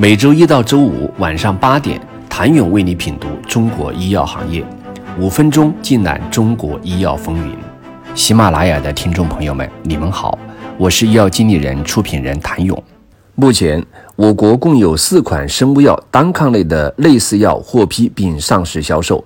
[0.00, 2.00] 每周一到周五晚上八点，
[2.30, 4.64] 谭勇为你品读中国医药行业，
[5.18, 7.52] 五分钟尽览中国医药风云。
[8.14, 10.38] 喜马拉雅的听众朋友们，你们好，
[10.76, 12.80] 我是医药经理人、出品人谭勇。
[13.34, 13.84] 目前，
[14.14, 19.24] 我国共有四款生物药单抗类的类似药获批并上市销售，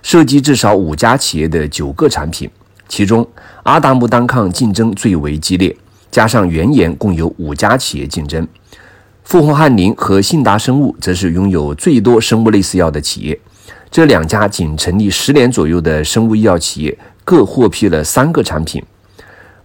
[0.00, 2.50] 涉及至少五家企业的九个产品，
[2.88, 3.28] 其中
[3.64, 5.76] 阿达木单抗竞争最为激烈，
[6.10, 8.48] 加上原研共有五家企业竞争。
[9.24, 13.40] 富宏汉林和信达生物则是拥有最多生物类似药的企业，
[13.90, 18.82] 这两家仅成立十年左右的生物医药企业各获批了三个产品。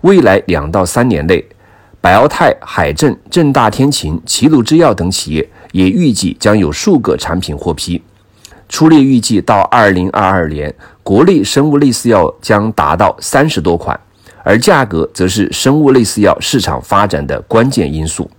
[0.02, 1.45] 未来两到三年内，
[2.00, 8.02] 百奥泰、海正、正大天晴、齐鲁制药等企业也预计将有数个产品获批。
[8.70, 14.00] 粗略预计，到二零二二年，国内生物类似药将达到三十多款，
[14.44, 18.30] 而价格则是生物类似药市场发展的关键因素。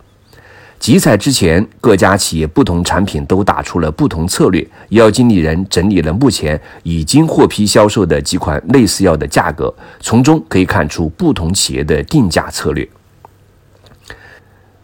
[0.81, 4.67] 集采之前，各家企业不同产品都打出了不同策略。
[4.89, 12.89] 药经理人整理了目前已经获批销售的几款类似药的价格，从中可以看出不同企业的定价策略。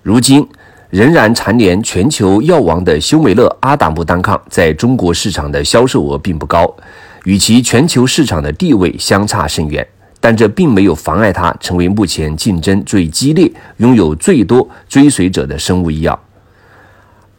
[0.03, 0.47] 如今
[0.91, 6.77] 仍然蝉联全球药王的修美乐阿达木单抗，在中国市场的销售额并不高，
[7.25, 9.84] 与其全球市场的地位相差甚远。
[10.27, 16.20] 但这并没有妨碍它成为目前竞争最激烈、拥有最多追随者的生物医药。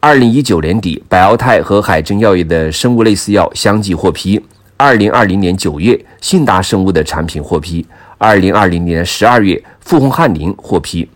[0.00, 4.40] 二零一九年底，百奥泰和海正药业的生物类似药相继获批；
[4.78, 7.84] 二零二零年九月，信达生物的产品获批；
[8.16, 11.06] 二零二零年十二月，富宏汉林获批。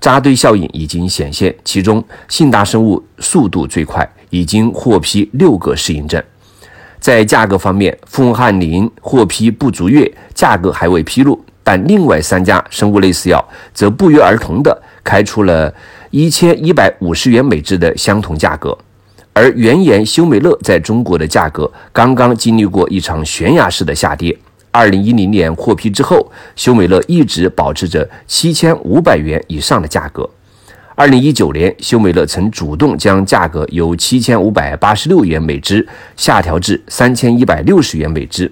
[0.00, 6.22] 扎堆效应已经显现，其中信达生物速度最快，已经获批六个适应症。
[7.02, 11.44] 在价格方面，富宏汉林获批不足月，价格还未披露。
[11.64, 13.44] 但另外三家生物类似药
[13.74, 15.72] 则不约而同地开出了
[16.10, 18.76] 一千一百五十元每支的相同价格。
[19.32, 24.38] 而原研修美乐在中国的价格刚刚经历过一场悬崖式的下跌。
[24.70, 30.28] 二零一零年获批之后，修美乐一直保持着七千五百元以上的价格。
[30.94, 35.86] 二零一九年，修美乐曾主动将价格由七千五百八十六元每支
[36.16, 38.50] 下调至三千一百六十元每支。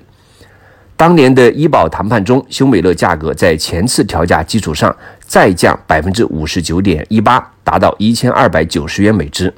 [0.96, 9.52] 当年的医保谈判中，修美乐价格在前次调价基础上再降百分之五十九点一八，达到一千二百九十元每支。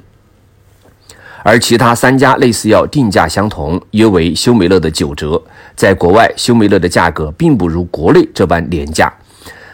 [1.45, 5.41] 而其他三家类似药定价相同，约为修美乐的九折。
[5.75, 9.11] 在国外，修美乐的价格并不如国内这般廉价。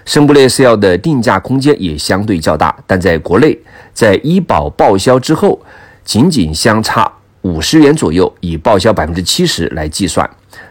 [0.10, 3.56] 生物类似药的定价空间也相对较大，但在国内，
[3.94, 5.62] 在医保报销之后，
[6.04, 7.08] 仅仅相差
[7.44, 10.28] 五十元左右，以报销百分之七十来计算，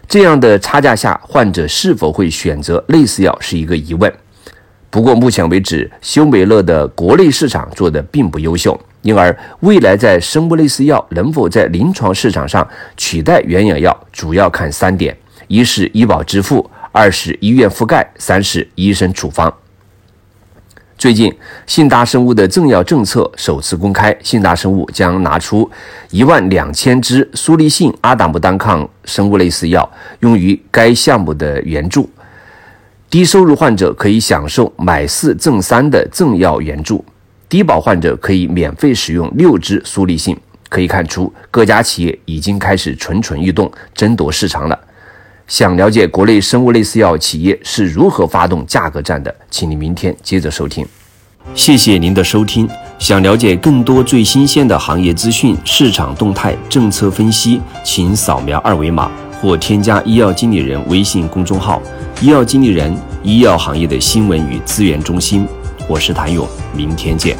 [0.09, 4.12] 这样的差价下，患者是否会选择类似药是一个疑问。
[4.91, 12.66] 不过目前为止，修美乐的国内市场做得并不优秀，因而未来在生物类似药能否在临床市场上
[12.97, 15.16] 取代原研药，主要看三点：
[15.47, 16.69] 一是医保支付。
[16.93, 19.53] 二是医院覆盖，三是医生处方。
[20.97, 21.32] 最近，
[21.65, 25.71] 信达生物的赠药政策首次公开，信达生物将拿出
[26.10, 29.88] 一万两千支苏利信阿达木单抗生物类似药
[30.21, 32.10] 用于该项目的援助，
[33.09, 37.04] 低收入患者可以享受买四赠三的赠药援助，
[37.48, 40.37] 低保患者可以免费使用六支苏利信。
[40.69, 44.78] 可以看出，各家企业已经开始蠢蠢欲动，争夺市场了。
[45.48, 50.86] 想了解国内生物类似药企业是如何发动价格战的，请你明天接着收听。
[51.54, 52.69] 谢谢您的收听。
[52.98, 59.10] 想了解更多最新鲜的行业资讯、市场动态、政策分析，请扫描二维码
[59.41, 61.80] 或添加医药经理人微信公众号
[62.20, 62.94] “医药经理人”，
[63.25, 65.48] 医药行业的新闻与资源中心。
[65.88, 67.34] 我是谭勇，明天见。